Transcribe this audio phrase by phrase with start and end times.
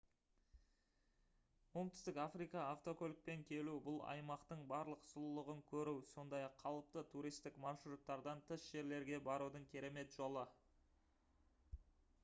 [1.81, 9.21] оңтүстік африкаға автокөлікпен келу бұл аймақтың барлық сұлулығын көру сондай-ақ қалыпты туристік маршруттардан тыс жерлерге
[9.31, 10.47] барудың керемет жолы